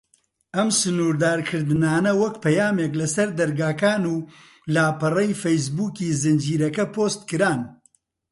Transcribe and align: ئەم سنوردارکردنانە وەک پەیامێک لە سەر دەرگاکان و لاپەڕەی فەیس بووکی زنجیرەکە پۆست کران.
ئەم 0.55 0.69
سنوردارکردنانە 0.79 2.13
وەک 2.21 2.35
پەیامێک 2.43 2.91
لە 2.99 3.07
سەر 3.15 3.29
دەرگاکان 3.39 4.03
و 4.07 4.15
لاپەڕەی 4.73 5.39
فەیس 5.41 5.65
بووکی 5.75 6.17
زنجیرەکە 6.23 6.85
پۆست 6.93 7.21
کران. 7.29 7.61